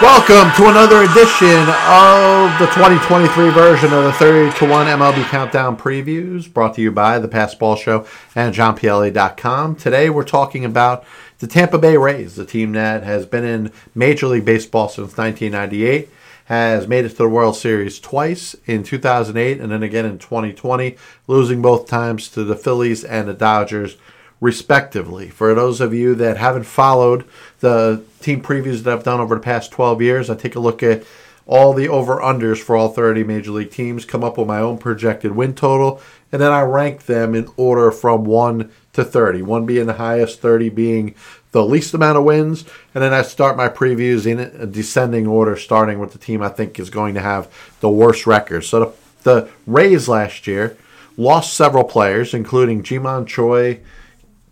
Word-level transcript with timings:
Welcome 0.00 0.54
to 0.54 0.70
another 0.70 1.02
edition 1.02 1.58
of 1.88 2.56
the 2.60 2.70
2023 2.72 3.50
version 3.50 3.92
of 3.92 4.04
the 4.04 4.12
30 4.12 4.56
to 4.58 4.64
1 4.64 4.86
MLB 4.86 5.24
Countdown 5.24 5.76
Previews, 5.76 6.52
brought 6.52 6.74
to 6.74 6.80
you 6.80 6.92
by 6.92 7.18
the 7.18 7.26
Passed 7.26 7.58
Ball 7.58 7.74
Show 7.74 8.06
and 8.36 8.54
JohnPLA.com. 8.54 9.74
Today 9.74 10.08
we're 10.08 10.22
talking 10.22 10.64
about 10.64 11.04
the 11.40 11.48
Tampa 11.48 11.78
Bay 11.78 11.96
Rays, 11.96 12.36
the 12.36 12.46
team 12.46 12.70
that 12.74 13.02
has 13.02 13.26
been 13.26 13.44
in 13.44 13.72
Major 13.92 14.28
League 14.28 14.44
Baseball 14.44 14.88
since 14.88 15.16
1998, 15.16 16.08
has 16.44 16.86
made 16.86 17.04
it 17.04 17.08
to 17.08 17.16
the 17.16 17.28
World 17.28 17.56
Series 17.56 17.98
twice 17.98 18.54
in 18.66 18.84
2008 18.84 19.60
and 19.60 19.72
then 19.72 19.82
again 19.82 20.06
in 20.06 20.18
2020, 20.18 20.96
losing 21.26 21.60
both 21.60 21.88
times 21.88 22.28
to 22.28 22.44
the 22.44 22.54
Phillies 22.54 23.02
and 23.02 23.26
the 23.26 23.34
Dodgers 23.34 23.96
respectively. 24.40 25.28
For 25.28 25.54
those 25.54 25.80
of 25.80 25.92
you 25.92 26.14
that 26.16 26.36
haven't 26.36 26.64
followed 26.64 27.24
the 27.60 28.02
team 28.20 28.42
previews 28.42 28.82
that 28.82 28.92
I've 28.92 29.04
done 29.04 29.20
over 29.20 29.34
the 29.34 29.40
past 29.40 29.72
12 29.72 30.02
years, 30.02 30.30
I 30.30 30.34
take 30.34 30.54
a 30.54 30.60
look 30.60 30.82
at 30.82 31.04
all 31.46 31.72
the 31.72 31.88
over 31.88 32.18
unders 32.18 32.58
for 32.58 32.76
all 32.76 32.90
30 32.90 33.24
major 33.24 33.50
league 33.50 33.70
teams, 33.70 34.04
come 34.04 34.22
up 34.22 34.36
with 34.36 34.46
my 34.46 34.60
own 34.60 34.76
projected 34.76 35.32
win 35.32 35.54
total, 35.54 36.00
and 36.30 36.42
then 36.42 36.52
I 36.52 36.60
rank 36.60 37.06
them 37.06 37.34
in 37.34 37.48
order 37.56 37.90
from 37.90 38.24
1 38.24 38.70
to 38.92 39.04
30. 39.04 39.42
1 39.42 39.66
being 39.66 39.86
the 39.86 39.94
highest, 39.94 40.40
30 40.40 40.68
being 40.68 41.14
the 41.52 41.64
least 41.64 41.94
amount 41.94 42.18
of 42.18 42.24
wins, 42.24 42.66
and 42.94 43.02
then 43.02 43.14
I 43.14 43.22
start 43.22 43.56
my 43.56 43.68
previews 43.68 44.26
in 44.26 44.38
a 44.38 44.66
descending 44.66 45.26
order, 45.26 45.56
starting 45.56 45.98
with 45.98 46.12
the 46.12 46.18
team 46.18 46.42
I 46.42 46.50
think 46.50 46.78
is 46.78 46.90
going 46.90 47.14
to 47.14 47.20
have 47.20 47.50
the 47.80 47.88
worst 47.88 48.26
record. 48.26 48.62
So 48.62 48.80
the, 48.80 48.92
the 49.22 49.48
Rays 49.66 50.06
last 50.06 50.46
year 50.46 50.76
lost 51.16 51.54
several 51.54 51.84
players, 51.84 52.34
including 52.34 52.82
Ji-Man 52.82 53.24
Choi, 53.24 53.80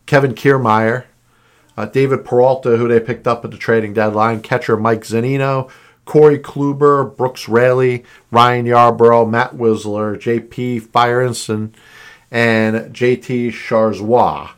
Kevin 0.06 0.34
Kiermaier, 0.34 1.04
uh, 1.76 1.86
David 1.86 2.24
Peralta, 2.24 2.76
who 2.76 2.88
they 2.88 3.00
picked 3.00 3.26
up 3.26 3.44
at 3.44 3.50
the 3.50 3.56
trading 3.56 3.92
deadline, 3.92 4.40
catcher 4.40 4.76
Mike 4.76 5.02
Zunino, 5.02 5.70
Corey 6.04 6.38
Kluber, 6.38 7.14
Brooks 7.16 7.48
Raley, 7.48 8.04
Ryan 8.30 8.66
Yarbrough, 8.66 9.28
Matt 9.28 9.56
Wisler, 9.56 10.18
J.P. 10.18 10.80
Feyereisen, 10.80 11.72
and 12.30 12.94
J.T. 12.94 13.50
Chargois. 13.50 14.50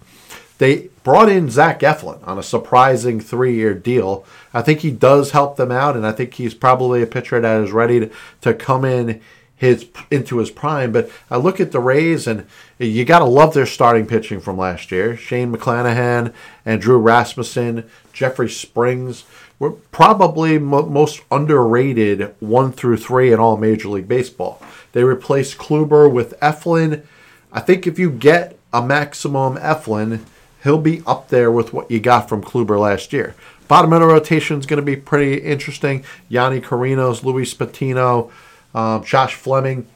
They 0.58 0.90
brought 1.02 1.28
in 1.30 1.50
Zach 1.50 1.80
Eflin 1.80 2.26
on 2.26 2.38
a 2.38 2.42
surprising 2.42 3.20
three-year 3.20 3.74
deal. 3.74 4.24
I 4.52 4.60
think 4.60 4.80
he 4.80 4.90
does 4.90 5.30
help 5.30 5.56
them 5.56 5.72
out, 5.72 5.96
and 5.96 6.06
I 6.06 6.12
think 6.12 6.34
he's 6.34 6.54
probably 6.54 7.00
a 7.02 7.06
pitcher 7.06 7.40
that 7.40 7.60
is 7.62 7.72
ready 7.72 8.00
to, 8.00 8.10
to 8.42 8.52
come 8.52 8.84
in 8.84 9.20
his 9.58 9.86
into 10.10 10.38
his 10.38 10.50
prime. 10.50 10.92
But 10.92 11.10
I 11.30 11.36
look 11.36 11.60
at 11.60 11.72
the 11.72 11.80
Rays, 11.80 12.26
and 12.26 12.46
you 12.78 13.04
got 13.04 13.18
to 13.18 13.24
love 13.24 13.52
their 13.52 13.66
starting 13.66 14.06
pitching 14.06 14.40
from 14.40 14.56
last 14.56 14.90
year. 14.90 15.16
Shane 15.16 15.52
McClanahan 15.52 16.32
and 16.64 16.80
Drew 16.80 16.98
Rasmussen, 16.98 17.90
Jeffrey 18.12 18.48
Springs 18.48 19.24
were 19.58 19.72
probably 19.72 20.58
mo- 20.58 20.86
most 20.86 21.20
underrated 21.30 22.34
one 22.38 22.70
through 22.72 22.96
three 22.96 23.32
in 23.32 23.40
all 23.40 23.56
Major 23.56 23.88
League 23.88 24.08
Baseball. 24.08 24.62
They 24.92 25.02
replaced 25.02 25.58
Kluber 25.58 26.10
with 26.10 26.38
Eflin. 26.40 27.04
I 27.52 27.60
think 27.60 27.86
if 27.86 27.98
you 27.98 28.10
get 28.10 28.56
a 28.72 28.80
maximum 28.80 29.56
Eflin, 29.56 30.20
he'll 30.62 30.78
be 30.78 31.02
up 31.06 31.28
there 31.28 31.50
with 31.50 31.72
what 31.72 31.90
you 31.90 31.98
got 31.98 32.28
from 32.28 32.42
Kluber 32.42 32.78
last 32.78 33.12
year. 33.12 33.34
Bottom 33.66 33.92
of 33.92 34.00
the 34.00 34.06
rotation 34.06 34.58
is 34.58 34.66
going 34.66 34.78
to 34.78 34.82
be 34.82 34.96
pretty 34.96 35.42
interesting. 35.42 36.04
Yonny 36.30 36.62
Chirinos, 36.62 37.22
Luis 37.22 37.52
Patino, 37.52 38.30
um, 38.74 39.04
Josh 39.04 39.34
Fleming. 39.34 39.86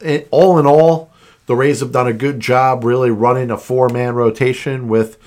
It, 0.00 0.28
all 0.30 0.58
in 0.58 0.66
all, 0.66 1.10
the 1.46 1.54
Rays 1.54 1.80
have 1.80 1.92
done 1.92 2.06
a 2.06 2.12
good 2.12 2.40
job 2.40 2.84
really 2.84 3.10
running 3.10 3.50
a 3.50 3.58
four 3.58 3.88
man 3.88 4.14
rotation 4.14 4.88
with 4.88 5.18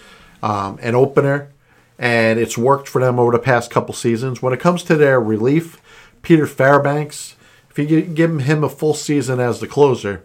um, 0.42 0.80
an 0.82 0.96
opener, 0.96 1.52
and 1.98 2.40
it's 2.40 2.58
worked 2.58 2.88
for 2.88 3.02
them 3.02 3.20
over 3.20 3.32
the 3.32 3.40
past 3.40 3.72
couple 3.72 3.94
seasons. 3.94 4.42
When 4.42 4.54
it 4.54 4.60
comes 4.60 4.84
to 4.84 4.96
their 4.96 5.20
relief, 5.20 5.82
Peter 6.22 6.48
Fairbanks, 6.48 7.36
if 7.70 7.78
you 7.78 8.02
give 8.02 8.40
him 8.40 8.64
a 8.64 8.70
full 8.70 8.94
season 8.94 9.40
as 9.40 9.60
the 9.60 9.68
closer, 9.68 10.24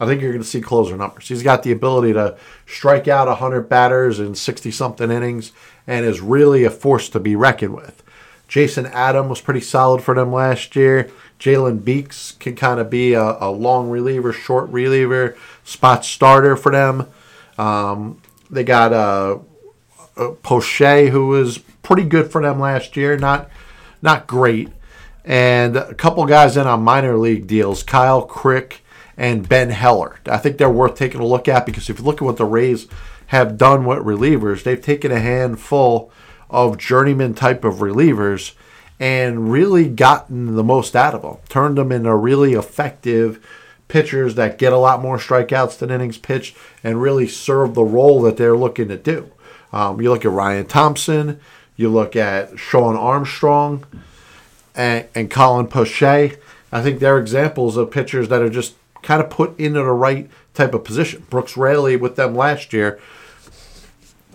I 0.00 0.06
think 0.06 0.22
you're 0.22 0.32
going 0.32 0.42
to 0.42 0.48
see 0.48 0.60
closer 0.60 0.96
numbers. 0.96 1.28
He's 1.28 1.42
got 1.42 1.62
the 1.62 1.72
ability 1.72 2.12
to 2.12 2.36
strike 2.66 3.08
out 3.08 3.26
100 3.26 3.68
batters 3.68 4.20
in 4.20 4.34
60 4.34 4.70
something 4.70 5.10
innings 5.10 5.52
and 5.86 6.06
is 6.06 6.20
really 6.20 6.64
a 6.64 6.70
force 6.70 7.08
to 7.10 7.20
be 7.20 7.34
reckoned 7.34 7.74
with. 7.74 8.02
Jason 8.48 8.86
Adam 8.86 9.28
was 9.28 9.42
pretty 9.42 9.60
solid 9.60 10.02
for 10.02 10.14
them 10.14 10.32
last 10.32 10.74
year. 10.74 11.10
Jalen 11.38 11.84
Beeks 11.84 12.32
can 12.32 12.56
kind 12.56 12.80
of 12.80 12.90
be 12.90 13.12
a, 13.12 13.36
a, 13.40 13.50
long 13.50 13.90
reliever, 13.90 14.32
short 14.32 14.68
reliever, 14.70 15.36
spot 15.62 16.04
starter 16.04 16.56
for 16.56 16.72
them. 16.72 17.06
Um, 17.58 18.20
they 18.50 18.64
got 18.64 18.92
uh, 18.92 19.38
uh, 20.16 20.30
Poche, 20.42 21.10
who 21.10 21.28
was 21.28 21.58
pretty 21.82 22.04
good 22.04 22.32
for 22.32 22.42
them 22.42 22.58
last 22.58 22.96
year, 22.96 23.16
not 23.18 23.50
not 24.00 24.26
great, 24.26 24.70
and 25.24 25.76
a 25.76 25.94
couple 25.94 26.24
guys 26.24 26.56
in 26.56 26.66
on 26.66 26.82
minor 26.82 27.16
league 27.18 27.46
deals, 27.46 27.82
Kyle 27.82 28.22
Crick 28.22 28.82
and 29.16 29.48
Ben 29.48 29.70
Heller. 29.70 30.20
I 30.26 30.38
think 30.38 30.56
they're 30.56 30.70
worth 30.70 30.94
taking 30.94 31.20
a 31.20 31.26
look 31.26 31.48
at 31.48 31.66
because 31.66 31.90
if 31.90 31.98
you 31.98 32.04
look 32.04 32.22
at 32.22 32.24
what 32.24 32.36
the 32.36 32.44
Rays 32.44 32.86
have 33.26 33.58
done 33.58 33.84
with 33.84 33.98
relievers, 33.98 34.62
they've 34.62 34.80
taken 34.80 35.12
a 35.12 35.20
handful 35.20 36.10
of 36.50 36.78
journeyman 36.78 37.34
type 37.34 37.64
of 37.64 37.76
relievers 37.76 38.54
and 39.00 39.52
really 39.52 39.88
gotten 39.88 40.56
the 40.56 40.64
most 40.64 40.96
out 40.96 41.14
of 41.14 41.22
them. 41.22 41.36
Turned 41.48 41.78
them 41.78 41.92
into 41.92 42.14
really 42.14 42.54
effective 42.54 43.44
pitchers 43.86 44.34
that 44.34 44.58
get 44.58 44.72
a 44.72 44.78
lot 44.78 45.00
more 45.00 45.18
strikeouts 45.18 45.78
than 45.78 45.90
innings 45.90 46.18
pitched 46.18 46.56
and 46.84 47.00
really 47.00 47.26
serve 47.26 47.74
the 47.74 47.84
role 47.84 48.20
that 48.22 48.36
they're 48.36 48.56
looking 48.56 48.88
to 48.88 48.96
do. 48.96 49.30
Um, 49.72 50.00
you 50.00 50.10
look 50.10 50.24
at 50.24 50.30
Ryan 50.30 50.66
Thompson, 50.66 51.40
you 51.76 51.88
look 51.88 52.16
at 52.16 52.58
Shawn 52.58 52.96
Armstrong 52.96 53.84
and, 54.74 55.06
and 55.14 55.30
Colin 55.30 55.68
Poche. 55.68 56.02
I 56.70 56.82
think 56.82 56.98
they're 56.98 57.18
examples 57.18 57.76
of 57.76 57.90
pitchers 57.90 58.28
that 58.28 58.42
are 58.42 58.50
just 58.50 58.74
kind 59.02 59.22
of 59.22 59.30
put 59.30 59.58
into 59.58 59.80
the 59.80 59.92
right 59.92 60.28
type 60.54 60.74
of 60.74 60.84
position. 60.84 61.24
Brooks 61.30 61.56
Raley 61.56 61.96
with 61.96 62.16
them 62.16 62.34
last 62.34 62.72
year 62.72 62.98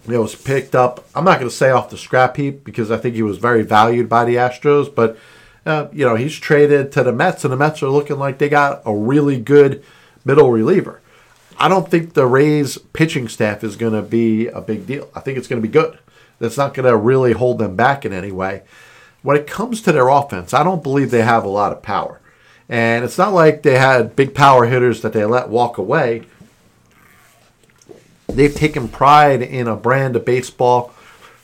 it 0.08 0.18
was 0.18 0.36
picked 0.36 0.76
up. 0.76 1.06
I'm 1.16 1.24
not 1.24 1.40
going 1.40 1.50
to 1.50 1.56
say 1.56 1.70
off 1.70 1.90
the 1.90 1.98
scrap 1.98 2.36
heap 2.36 2.64
because 2.64 2.92
I 2.92 2.98
think 2.98 3.16
he 3.16 3.24
was 3.24 3.38
very 3.38 3.64
valued 3.64 4.10
by 4.10 4.26
the 4.26 4.36
Astros, 4.36 4.94
but 4.94 5.18
uh, 5.66 5.88
you 5.94 6.06
know 6.06 6.16
he's 6.16 6.38
traded 6.38 6.92
to 6.94 7.04
the 7.04 7.14
Mets, 7.14 7.46
and 7.46 7.54
the 7.54 7.58
Mets 7.58 7.82
are 7.82 7.90
looking 7.90 8.20
like 8.20 8.38
they 8.38 8.50
got 8.50 8.82
a 8.86 8.94
really 8.94 9.40
good 9.40 9.84
middle 10.26 10.52
reliever. 10.52 11.02
I 11.58 11.70
don't 11.70 11.90
think 11.90 12.14
the 12.14 12.26
Rays 12.26 12.78
pitching 12.78 13.28
staff 13.28 13.64
is 13.64 13.76
going 13.76 13.94
to 13.94 14.02
be 14.02 14.48
a 14.48 14.60
big 14.60 14.86
deal. 14.88 15.10
I 15.16 15.20
think 15.20 15.38
it's 15.38 15.48
going 15.48 15.62
to 15.62 15.68
be 15.68 15.72
good. 15.72 16.00
That's 16.40 16.58
not 16.58 16.74
going 16.74 16.90
to 16.90 16.98
really 16.98 17.34
hold 17.34 17.60
them 17.60 17.76
back 17.76 18.06
in 18.06 18.12
any 18.12 18.32
way. 18.32 18.64
When 19.22 19.38
it 19.38 19.48
comes 19.48 19.82
to 19.84 19.92
their 19.92 20.10
offense, 20.10 20.54
I 20.54 20.64
don't 20.64 20.84
believe 20.84 21.12
they 21.12 21.22
have 21.22 21.46
a 21.46 21.50
lot 21.50 21.72
of 21.72 21.82
power. 21.82 22.20
And 22.68 23.06
it's 23.06 23.18
not 23.18 23.34
like 23.34 23.62
they 23.62 23.78
had 23.78 24.16
big 24.16 24.34
power 24.34 24.66
hitters 24.66 25.02
that 25.02 25.14
they 25.14 25.24
let 25.24 25.48
walk 25.48 25.78
away 25.78 26.24
they've 28.28 28.54
taken 28.54 28.88
pride 28.88 29.42
in 29.42 29.68
a 29.68 29.76
brand 29.76 30.16
of 30.16 30.26
baseball 30.26 30.94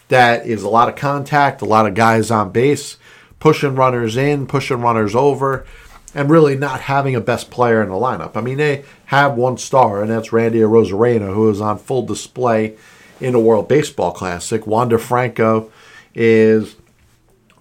that 0.10 0.46
is 0.46 0.64
a 0.64 0.70
lot 0.70 0.90
of 0.90 0.96
contact, 0.96 1.62
a 1.62 1.66
lot 1.66 1.86
of 1.86 1.94
guys 1.94 2.32
on 2.32 2.52
base, 2.52 2.98
pushing 3.40 3.76
runners 3.76 4.18
in, 4.18 4.48
pushing 4.48 4.82
runners 4.82 5.16
over, 5.16 5.66
and 6.14 6.30
really 6.30 6.58
not 6.58 6.81
having 6.81 7.16
a 7.16 7.22
best 7.22 7.52
player 7.52 7.81
in 7.81 7.90
the 7.90 7.96
lineup. 7.96 8.36
I 8.36 8.42
mean, 8.42 8.58
they 8.58 8.84
have 9.06 9.36
one 9.36 9.58
star, 9.58 10.02
and 10.02 10.10
that's 10.10 10.34
Randy 10.34 10.60
Arozarena, 10.60 11.34
who 11.34 11.50
is 11.50 11.62
on 11.62 11.78
full 11.78 12.06
display 12.06 12.76
in 13.22 13.34
the 13.34 13.40
World 13.40 13.68
Baseball 13.68 14.12
Classic. 14.12 14.66
Wander 14.66 14.98
Franco 14.98 15.72
is, 16.16 16.75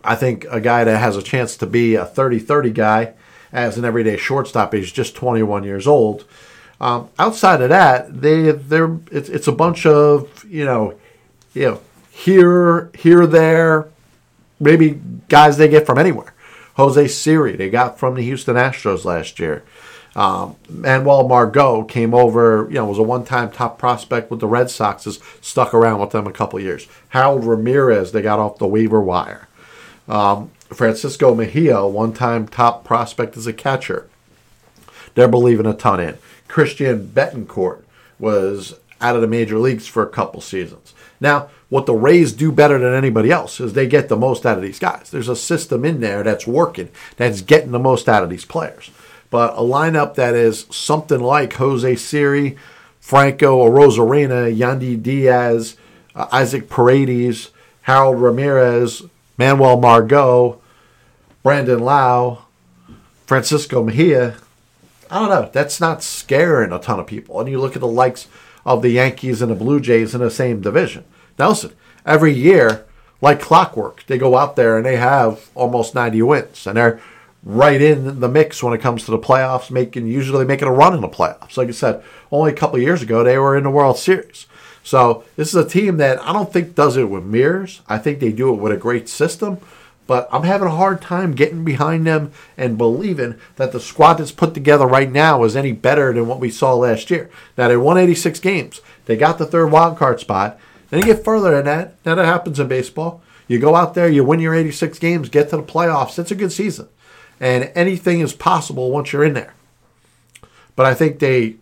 I 0.03 0.15
think, 0.15 0.47
a 0.51 0.61
guy 0.61 0.85
that 0.85 0.99
has 0.99 1.17
a 1.17 1.23
chance 1.23 1.57
to 1.59 1.67
be 1.67 1.95
a 1.95 2.07
30 2.07 2.39
30 2.39 2.71
guy 2.71 3.15
as 3.53 3.77
an 3.77 3.85
everyday 3.85 4.17
shortstop. 4.17 4.73
He's 4.73 4.93
just 4.93 5.15
21 5.15 5.65
years 5.65 5.87
old. 5.87 6.25
Um, 6.81 7.09
outside 7.19 7.61
of 7.61 7.71
that, 7.71 8.21
they 8.21 8.53
they're 8.53 8.99
it's, 9.11 9.29
it's 9.29 9.49
a 9.49 9.53
bunch 9.53 9.85
of 9.87 10.45
you 10.45 10.65
know, 10.65 10.95
you 11.55 11.71
know 11.71 11.81
here 12.11 12.91
here 12.95 13.27
there, 13.27 13.89
maybe 14.61 15.01
guys 15.29 15.57
they 15.57 15.69
get 15.69 15.87
from 15.87 15.99
anywhere. 15.99 16.35
Jose 16.75 17.09
Siri 17.09 17.57
they 17.57 17.71
got 17.71 17.99
from 17.99 18.15
the 18.15 18.23
Houston 18.23 18.57
Astros 18.57 19.05
last 19.05 19.39
year. 19.39 19.65
Um, 20.17 20.57
Manuel 20.69 21.29
Margot 21.29 21.85
came 21.85 22.13
over, 22.13 22.67
you 22.69 22.75
know, 22.75 22.87
was 22.87 22.99
a 22.99 23.05
one-time 23.05 23.53
top 23.53 23.79
prospect 23.79 24.33
with 24.33 24.41
the 24.41 24.49
Red 24.49 24.69
Sox, 24.69 25.05
has 25.05 25.21
stuck 25.41 25.73
around 25.73 26.01
with 26.01 26.11
them 26.11 26.27
a 26.27 26.33
couple 26.33 26.59
years. 26.59 26.89
Harold 27.11 27.45
Ramirez, 27.45 28.11
they 28.11 28.21
got 28.21 28.41
off 28.41 28.59
the 28.59 28.67
waiver 28.67 29.01
wire. 29.01 29.47
Um, 30.09 30.51
Francisco 30.71 31.37
Mejia, 31.37 31.87
one-time 31.87 32.49
top 32.49 32.85
prospect 32.85 33.37
as 33.37 33.47
a 33.47 33.53
catcher. 33.53 34.09
They're 35.15 35.29
believing 35.29 35.67
a 35.67 35.75
ton 35.75 36.01
in. 36.01 36.19
Christian 36.49 37.09
Bethancourt 37.09 37.83
was 38.19 38.75
out 39.01 39.15
of 39.15 39.23
the 39.23 39.29
major 39.29 39.59
leagues 39.59 39.87
for 39.87 40.03
a 40.03 40.09
couple 40.09 40.41
seasons. 40.41 40.95
Now, 41.21 41.51
what 41.69 41.87
the 41.87 41.95
Rays 41.95 42.33
do 42.33 42.51
better 42.51 42.79
than 42.79 42.95
anybody 42.95 43.31
else 43.31 43.61
is 43.61 43.73
they 43.73 43.87
get 43.87 44.09
the 44.09 44.17
most 44.17 44.47
out 44.47 44.57
of 44.57 44.63
these 44.63 44.79
guys. 44.79 45.11
There's 45.11 45.29
a 45.29 45.37
system 45.37 45.85
in 45.85 46.01
there 46.01 46.23
that's 46.23 46.47
working, 46.47 46.89
that's 47.17 47.43
getting 47.43 47.73
the 47.73 47.79
most 47.79 48.09
out 48.09 48.23
of 48.23 48.31
these 48.31 48.45
players. 48.45 48.91
But 49.31 49.53
a 49.53 49.61
lineup 49.61 50.15
that 50.15 50.35
is 50.35 50.67
something 50.71 51.21
like 51.21 51.53
Jose 51.55 51.97
Siri, 51.97 52.57
Franco 52.99 53.69
Arozarena, 53.69 54.57
Yandy 54.57 55.01
Diaz, 55.01 55.77
uh, 56.15 56.27
Isaac 56.33 56.71
Paredes, 56.71 57.51
Harold 57.83 58.21
Ramirez, 58.21 59.03
Manuel 59.37 59.79
Margot, 59.79 60.61
Brandon 61.43 61.79
Lowe, 61.79 62.43
Francisco 63.27 63.83
Mejia. 63.83 64.37
I 65.11 65.19
don't 65.21 65.31
know. 65.31 65.51
That's 65.53 65.81
not 65.81 66.03
scaring 66.03 66.73
a 66.73 66.79
ton 66.79 67.01
of 67.01 67.07
people. 67.07 67.41
And 67.41 67.49
you 67.49 67.61
look 67.61 67.75
at 67.75 67.81
the 67.81 67.87
likes 67.87 68.29
of 68.65 68.83
the 68.83 68.91
Yankees 68.91 69.41
and 69.41 69.51
the 69.51 69.57
Blue 69.57 69.81
Jays 69.81 70.15
in 70.15 70.21
the 70.21 70.31
same 70.31 70.61
division. 70.61 71.05
Nelson, 71.39 71.73
every 72.05 72.33
year, 72.33 72.85
like 73.21 73.41
clockwork, 73.41 74.05
they 74.07 74.19
go 74.19 74.37
out 74.37 74.57
there 74.57 74.77
and 74.77 74.85
they 74.85 74.97
have 74.97 75.49
almost 75.55 75.95
90 75.95 76.23
wins. 76.23 76.67
And 76.67 76.77
they're 76.77 77.01
right 77.43 77.81
in 77.81 78.21
the 78.21 78.29
mix 78.29 78.63
when 78.63 78.75
it 78.75 78.81
comes 78.81 79.05
to 79.05 79.11
the 79.11 79.19
playoffs, 79.19 79.71
making 79.71 80.07
usually 80.07 80.45
making 80.45 80.69
a 80.69 80.73
run 80.73 80.95
in 80.95 81.01
the 81.01 81.09
playoffs. 81.09 81.57
Like 81.57 81.69
I 81.69 81.73
said, 81.73 82.03
only 82.31 82.53
a 82.53 82.57
couple 82.57 82.79
years 82.79 83.03
ago, 83.03 83.25
they 83.25 83.39
were 83.39 83.57
in 83.57 83.65
the 83.65 83.71
World 83.71 83.99
Series. 83.99 84.47
So 84.83 85.25
this 85.37 85.49
is 85.49 85.55
a 85.55 85.69
team 85.69 85.97
that 85.99 86.21
I 86.23 86.33
don't 86.33 86.53
think 86.53 86.75
does 86.75 86.97
it 86.97 87.11
with 87.11 87.25
mirrors. 87.25 87.83
I 87.89 87.99
think 87.99 88.21
they 88.21 88.33
do 88.33 88.53
it 88.55 88.61
with 88.61 88.73
a 88.73 88.77
great 88.77 89.09
system. 89.09 89.59
But 90.09 90.27
I'm 90.33 90.45
having 90.45 90.67
a 90.67 90.75
hard 90.75 91.03
time 91.03 91.35
getting 91.35 91.67
behind 91.67 92.07
them 92.07 92.33
and 92.57 92.79
believing 92.79 93.39
that 93.57 93.73
the 93.73 93.79
squad 93.79 94.15
that's 94.15 94.33
put 94.33 94.55
together 94.55 94.87
right 94.87 95.13
now 95.13 95.45
is 95.45 95.55
any 95.55 95.73
better 95.73 96.15
than 96.15 96.27
what 96.27 96.41
we 96.41 96.51
saw 96.51 96.73
last 96.73 97.11
year. 97.11 97.31
Now 97.59 97.69
they 97.69 97.77
won 97.77 97.99
86 97.99 98.41
games. 98.41 98.81
They 99.05 99.19
got 99.19 99.37
the 99.37 99.45
third 99.45 99.71
wild 99.71 99.99
card 99.99 100.19
spot. 100.19 100.59
Then 100.89 101.01
you 101.01 101.07
get 101.07 101.25
further 101.25 101.51
than 101.51 101.67
that. 101.67 101.95
Now 102.07 102.15
that 102.15 102.25
happens 102.25 102.59
in 102.59 102.69
baseball. 102.69 103.21
You 103.49 103.59
go 103.59 103.77
out 103.77 103.93
there, 103.93 104.09
you 104.09 104.25
win 104.25 104.41
your 104.41 104.55
86 104.55 104.99
games, 104.99 105.29
get 105.29 105.51
to 105.51 105.59
the 105.59 105.63
playoffs. 105.63 106.19
It's 106.19 106.31
a 106.31 106.35
good 106.35 106.53
season. 106.53 106.89
And 107.39 107.71
anything 107.75 108.21
is 108.21 108.33
possible 108.33 108.91
once 108.91 109.13
you're 109.13 109.25
in 109.25 109.35
there. 109.35 109.53
But 110.75 110.87
I 110.87 110.95
think 110.95 111.19
they 111.19 111.57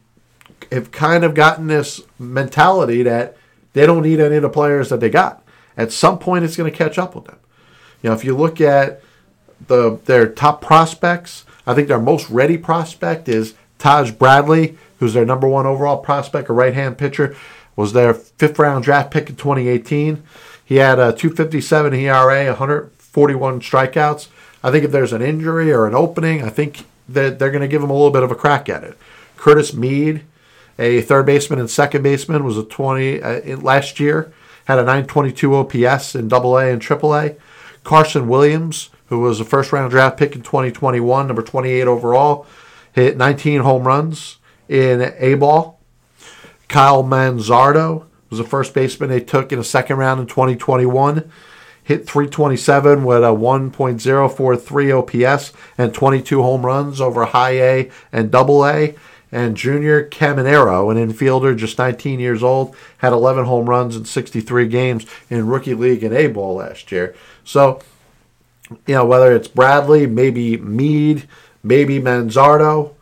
have 0.70 0.92
kind 0.92 1.24
of 1.24 1.34
gotten 1.34 1.66
this 1.66 2.00
mentality 2.16 3.02
that 3.02 3.36
they 3.72 3.86
don't 3.86 4.02
need 4.02 4.20
any 4.20 4.36
of 4.36 4.42
the 4.42 4.48
players 4.48 4.90
that 4.90 5.00
they 5.00 5.10
got. 5.10 5.42
At 5.76 5.90
some 5.90 6.20
point, 6.20 6.44
it's 6.44 6.56
going 6.56 6.70
to 6.70 6.76
catch 6.76 6.96
up 6.96 7.16
with 7.16 7.24
them. 7.24 7.38
You 8.02 8.10
know, 8.10 8.14
if 8.14 8.24
you 8.24 8.36
look 8.36 8.60
at 8.60 9.00
the 9.66 9.98
their 10.04 10.28
top 10.28 10.60
prospects, 10.60 11.44
I 11.66 11.74
think 11.74 11.88
their 11.88 11.98
most 11.98 12.28
ready 12.30 12.58
prospect 12.58 13.28
is 13.28 13.54
Taj 13.78 14.10
Bradley, 14.12 14.78
who's 14.98 15.14
their 15.14 15.24
number 15.24 15.48
one 15.48 15.66
overall 15.66 15.98
prospect, 15.98 16.48
a 16.48 16.52
right-hand 16.52 16.98
pitcher, 16.98 17.36
was 17.74 17.92
their 17.92 18.14
fifth 18.14 18.58
round 18.58 18.84
draft 18.84 19.10
pick 19.10 19.28
in 19.28 19.36
2018. 19.36 20.22
He 20.64 20.76
had 20.76 20.98
a 20.98 21.12
257 21.12 21.94
ERA, 21.94 22.46
141 22.46 23.60
strikeouts. 23.60 24.28
I 24.64 24.70
think 24.70 24.84
if 24.84 24.90
there's 24.90 25.12
an 25.12 25.22
injury 25.22 25.72
or 25.72 25.86
an 25.86 25.94
opening, 25.94 26.42
I 26.42 26.48
think 26.48 26.84
that 27.08 27.38
they're 27.38 27.50
going 27.50 27.62
to 27.62 27.68
give 27.68 27.82
him 27.82 27.90
a 27.90 27.92
little 27.92 28.10
bit 28.10 28.24
of 28.24 28.30
a 28.30 28.34
crack 28.34 28.68
at 28.68 28.82
it. 28.82 28.98
Curtis 29.36 29.72
Mead, 29.72 30.22
a 30.78 31.02
third 31.02 31.26
baseman 31.26 31.60
and 31.60 31.70
second 31.70 32.02
baseman, 32.02 32.42
was 32.44 32.58
a 32.58 32.64
20 32.64 33.22
uh, 33.22 33.56
last 33.58 34.00
year. 34.00 34.32
Had 34.64 34.78
a 34.78 34.82
922 34.82 35.54
OPS 35.54 36.16
in 36.16 36.26
Double 36.26 36.58
A 36.58 36.72
and 36.72 36.82
Triple 36.82 37.14
A. 37.14 37.36
Carson 37.86 38.26
Williams, 38.26 38.90
who 39.06 39.20
was 39.20 39.38
a 39.38 39.44
first 39.44 39.72
round 39.72 39.92
draft 39.92 40.18
pick 40.18 40.34
in 40.34 40.42
2021, 40.42 41.28
number 41.28 41.40
28 41.40 41.86
overall, 41.86 42.44
hit 42.92 43.16
19 43.16 43.60
home 43.60 43.86
runs 43.86 44.38
in 44.68 45.14
A 45.18 45.34
ball. 45.34 45.78
Kyle 46.66 47.04
Manzardo 47.04 48.06
was 48.28 48.40
the 48.40 48.44
first 48.44 48.74
baseman 48.74 49.08
they 49.08 49.20
took 49.20 49.52
in 49.52 49.60
a 49.60 49.64
second 49.64 49.98
round 49.98 50.20
in 50.20 50.26
2021. 50.26 51.30
Hit 51.84 52.08
327 52.08 53.04
with 53.04 53.22
a 53.22 53.28
1.043 53.28 55.24
OPS 55.28 55.52
and 55.78 55.94
22 55.94 56.42
home 56.42 56.66
runs 56.66 57.00
over 57.00 57.26
high 57.26 57.60
A 57.60 57.90
and 58.10 58.32
double 58.32 58.66
A 58.66 58.96
and 59.32 59.56
Junior 59.56 60.08
Caminero, 60.08 60.90
an 60.90 61.12
infielder 61.12 61.56
just 61.56 61.78
19 61.78 62.20
years 62.20 62.42
old, 62.42 62.76
had 62.98 63.12
11 63.12 63.44
home 63.44 63.68
runs 63.68 63.96
in 63.96 64.04
63 64.04 64.68
games 64.68 65.06
in 65.28 65.46
rookie 65.46 65.74
league 65.74 66.04
and 66.04 66.14
A 66.14 66.28
ball 66.28 66.56
last 66.56 66.92
year. 66.92 67.14
So, 67.44 67.80
you 68.86 68.94
know, 68.94 69.04
whether 69.04 69.34
it's 69.34 69.48
Bradley, 69.48 70.06
maybe 70.06 70.56
Mead, 70.56 71.28
maybe 71.62 71.98
Manzardo, 71.98 72.94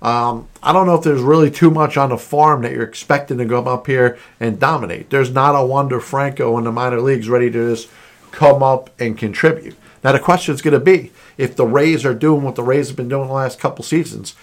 um, 0.00 0.48
I 0.62 0.72
don't 0.72 0.86
know 0.86 0.94
if 0.94 1.02
there's 1.02 1.20
really 1.20 1.50
too 1.50 1.70
much 1.70 1.96
on 1.96 2.10
the 2.10 2.18
farm 2.18 2.62
that 2.62 2.72
you're 2.72 2.82
expecting 2.82 3.38
to 3.38 3.46
come 3.46 3.66
up 3.66 3.86
here 3.86 4.16
and 4.38 4.60
dominate. 4.60 5.10
There's 5.10 5.32
not 5.32 5.56
a 5.56 5.64
Wander 5.64 6.00
Franco 6.00 6.56
in 6.58 6.64
the 6.64 6.72
minor 6.72 7.00
leagues 7.00 7.28
ready 7.28 7.50
to 7.50 7.74
just 7.74 7.88
come 8.30 8.62
up 8.62 8.90
and 9.00 9.18
contribute. 9.18 9.76
Now 10.04 10.12
the 10.12 10.20
question 10.20 10.54
is 10.54 10.62
going 10.62 10.74
to 10.74 10.80
be 10.80 11.10
if 11.36 11.56
the 11.56 11.66
Rays 11.66 12.04
are 12.04 12.14
doing 12.14 12.42
what 12.42 12.54
the 12.54 12.62
Rays 12.62 12.88
have 12.88 12.96
been 12.96 13.08
doing 13.08 13.26
the 13.26 13.34
last 13.34 13.58
couple 13.58 13.84
seasons, 13.84 14.36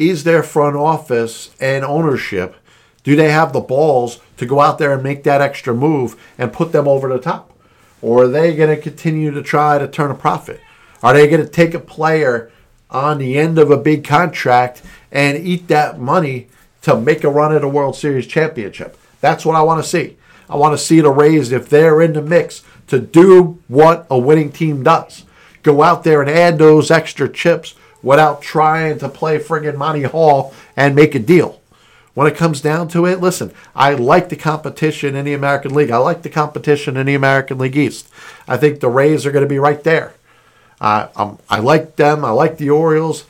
is 0.00 0.24
their 0.24 0.42
front 0.42 0.76
office 0.76 1.50
and 1.60 1.84
ownership 1.84 2.56
do 3.08 3.16
they 3.16 3.30
have 3.30 3.54
the 3.54 3.60
balls 3.60 4.20
to 4.36 4.44
go 4.44 4.60
out 4.60 4.76
there 4.76 4.92
and 4.92 5.02
make 5.02 5.22
that 5.22 5.40
extra 5.40 5.74
move 5.74 6.14
and 6.36 6.52
put 6.52 6.72
them 6.72 6.86
over 6.86 7.08
the 7.08 7.18
top? 7.18 7.52
Or 8.02 8.24
are 8.24 8.28
they 8.28 8.54
going 8.54 8.74
to 8.74 8.82
continue 8.82 9.30
to 9.30 9.42
try 9.42 9.78
to 9.78 9.88
turn 9.88 10.10
a 10.10 10.14
profit? 10.14 10.60
Are 11.02 11.14
they 11.14 11.26
going 11.26 11.42
to 11.42 11.48
take 11.48 11.72
a 11.72 11.80
player 11.80 12.50
on 12.90 13.16
the 13.16 13.38
end 13.38 13.58
of 13.58 13.70
a 13.70 13.78
big 13.78 14.04
contract 14.04 14.82
and 15.10 15.38
eat 15.38 15.68
that 15.68 15.98
money 15.98 16.48
to 16.82 17.00
make 17.00 17.24
a 17.24 17.30
run 17.30 17.54
at 17.54 17.64
a 17.64 17.68
world 17.68 17.96
series 17.96 18.26
championship? 18.26 18.98
That's 19.22 19.46
what 19.46 19.56
i 19.56 19.62
want 19.62 19.82
to 19.82 19.88
see. 19.88 20.18
I 20.50 20.56
want 20.56 20.74
to 20.74 20.84
see 20.84 21.00
the 21.00 21.10
rays 21.10 21.50
if 21.50 21.70
they're 21.70 22.02
in 22.02 22.12
the 22.12 22.20
mix 22.20 22.62
to 22.88 22.98
do 22.98 23.58
what 23.68 24.06
a 24.10 24.18
winning 24.18 24.52
team 24.52 24.82
does. 24.82 25.24
Go 25.62 25.82
out 25.82 26.04
there 26.04 26.20
and 26.20 26.30
add 26.30 26.58
those 26.58 26.90
extra 26.90 27.26
chips 27.26 27.74
without 28.02 28.42
trying 28.42 28.98
to 28.98 29.08
play 29.08 29.38
friggin' 29.38 29.76
Monty 29.76 30.02
Hall 30.02 30.54
and 30.76 30.94
make 30.94 31.14
a 31.14 31.18
deal. 31.18 31.60
When 32.14 32.26
it 32.26 32.36
comes 32.36 32.60
down 32.60 32.88
to 32.88 33.06
it, 33.06 33.20
listen, 33.20 33.52
I 33.76 33.94
like 33.94 34.28
the 34.28 34.36
competition 34.36 35.14
in 35.14 35.24
the 35.24 35.34
American 35.34 35.72
League. 35.72 35.90
I 35.90 35.98
like 35.98 36.22
the 36.22 36.28
competition 36.28 36.96
in 36.96 37.06
the 37.06 37.14
American 37.14 37.58
League 37.58 37.76
East. 37.76 38.08
I 38.48 38.56
think 38.56 38.80
the 38.80 38.88
Rays 38.88 39.24
are 39.24 39.30
going 39.30 39.44
to 39.44 39.48
be 39.48 39.60
right 39.60 39.82
there. 39.84 40.14
Uh, 40.80 41.36
I 41.48 41.60
like 41.60 41.96
them. 41.96 42.24
I 42.24 42.30
like 42.30 42.58
the 42.58 42.70
Orioles. 42.70 43.24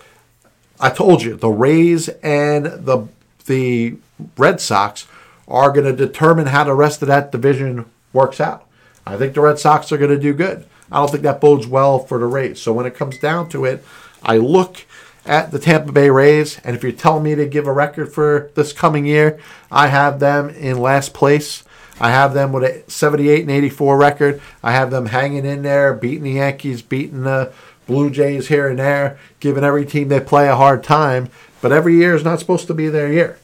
I 0.81 0.91
told 0.91 1.22
you 1.22 1.34
the 1.34 1.48
Rays 1.48 2.08
and 2.22 2.67
the 2.67 3.08
the 3.46 3.96
Red 4.37 4.60
Sox 4.60 5.06
are 5.46 5.72
going 5.72 5.87
to 5.87 6.06
determine 6.06 6.46
how 6.46 6.65
the 6.65 6.75
rest 6.75 7.03
of 7.03 7.08
that 7.08 7.32
division 7.32 7.87
works 8.13 8.41
out. 8.41 8.67
I 9.06 9.17
think 9.17 9.34
the 9.34 9.41
Red 9.41 9.58
Sox 9.58 9.91
are 9.91 9.98
going 9.98 10.10
to 10.10 10.19
do 10.20 10.34
good. 10.34 10.67
I 10.93 10.98
don't 10.98 11.10
think 11.10 11.22
that 11.22 11.41
bodes 11.41 11.67
well 11.67 11.98
for 11.98 12.19
the 12.19 12.27
Rays. 12.27 12.60
So 12.60 12.72
when 12.72 12.87
it 12.87 12.94
comes 12.94 13.19
down 13.19 13.48
to 13.51 13.65
it, 13.65 13.84
I 14.22 14.37
look 14.37 14.84
at 15.25 15.51
the 15.51 15.58
Tampa 15.58 15.93
Bay 15.93 16.08
Rays, 16.08 16.58
and 16.65 16.75
if 16.75 16.82
you're 16.82 16.93
telling 16.93 17.22
me 17.22 17.34
to 17.34 17.46
give 17.46 17.67
a 17.67 17.72
record 17.72 18.13
for 18.13 18.51
this 18.55 18.72
coming 18.72 19.05
year, 19.05 19.39
I 19.70 19.89
have 19.89 20.20
them 20.20 20.48
in 20.48 20.81
last 20.81 21.13
place. 21.13 21.65
I 22.01 22.10
have 22.10 22.32
them 22.32 22.53
with 22.53 22.65
a 22.65 22.91
78 22.91 23.43
and 23.43 23.51
84 23.51 23.98
record. 23.98 24.41
I 24.63 24.72
have 24.72 24.91
them 24.91 25.06
hanging 25.06 25.44
in 25.44 25.63
there, 25.63 25.93
beating 25.93 26.22
the 26.22 26.32
Yankees, 26.32 26.81
beating 26.81 27.25
the 27.25 27.53
Blue 27.87 28.10
Jays 28.10 28.48
here 28.48 28.69
and 28.69 28.79
there, 28.79 29.19
giving 29.41 29.65
every 29.65 29.84
team 29.84 30.08
they 30.08 30.20
play 30.20 30.48
a 30.48 30.56
hard 30.56 30.84
time. 30.84 31.29
But 31.60 31.72
every 31.72 31.96
year 31.96 32.15
is 32.15 32.25
not 32.25 32.39
supposed 32.39 32.67
to 32.69 32.75
be 32.75 32.89
their 32.89 33.13
year. 33.13 33.39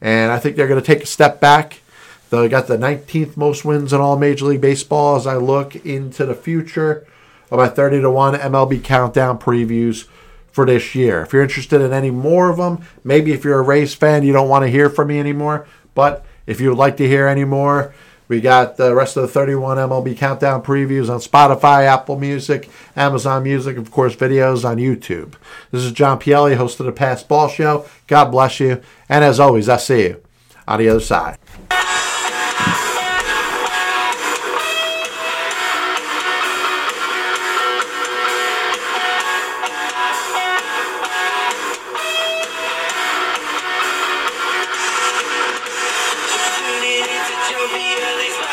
And 0.00 0.30
I 0.30 0.38
think 0.38 0.56
they're 0.56 0.68
going 0.68 0.80
to 0.80 0.86
take 0.86 1.02
a 1.02 1.06
step 1.06 1.40
back. 1.40 1.80
They 2.30 2.48
got 2.48 2.68
the 2.68 2.76
19th 2.76 3.36
most 3.36 3.64
wins 3.64 3.92
in 3.92 4.00
all 4.00 4.16
Major 4.16 4.46
League 4.46 4.60
Baseball 4.60 5.16
as 5.16 5.26
I 5.26 5.36
look 5.36 5.74
into 5.76 6.24
the 6.24 6.34
future 6.34 7.06
of 7.50 7.58
my 7.58 7.68
30 7.68 8.02
to 8.02 8.10
1 8.10 8.34
MLB 8.34 8.82
countdown 8.82 9.38
previews 9.38 10.06
for 10.50 10.66
this 10.66 10.94
year. 10.94 11.22
If 11.22 11.32
you're 11.32 11.42
interested 11.42 11.80
in 11.80 11.92
any 11.92 12.10
more 12.10 12.50
of 12.50 12.56
them, 12.56 12.82
maybe 13.04 13.32
if 13.32 13.44
you're 13.44 13.60
a 13.60 13.62
Rays 13.62 13.94
fan, 13.94 14.24
you 14.24 14.32
don't 14.32 14.48
want 14.48 14.64
to 14.64 14.70
hear 14.70 14.90
from 14.90 15.08
me 15.08 15.20
anymore. 15.20 15.66
But 15.94 16.24
if 16.46 16.60
you 16.60 16.68
would 16.70 16.78
like 16.78 16.96
to 16.98 17.08
hear 17.08 17.26
any 17.26 17.44
more, 17.44 17.94
we 18.28 18.40
got 18.42 18.76
the 18.76 18.94
rest 18.94 19.16
of 19.16 19.22
the 19.22 19.28
31 19.28 19.78
MLB 19.78 20.16
countdown 20.16 20.62
previews 20.62 21.08
on 21.08 21.20
Spotify, 21.20 21.86
Apple 21.86 22.18
Music, 22.18 22.68
Amazon 22.94 23.42
Music, 23.42 23.78
of 23.78 23.90
course, 23.90 24.14
videos 24.14 24.68
on 24.68 24.76
YouTube. 24.76 25.34
This 25.70 25.82
is 25.82 25.92
John 25.92 26.20
Pielli, 26.20 26.56
host 26.56 26.78
of 26.80 26.86
the 26.86 26.92
Passed 26.92 27.26
Ball 27.26 27.48
Show. 27.48 27.86
God 28.06 28.26
bless 28.26 28.60
you. 28.60 28.82
And 29.08 29.24
as 29.24 29.40
always, 29.40 29.68
I 29.68 29.78
see 29.78 30.02
you 30.02 30.22
on 30.66 30.78
the 30.78 30.90
other 30.90 31.00
side. 31.00 31.38
You'll 47.50 47.68
be 47.68 47.96
early. 48.02 48.47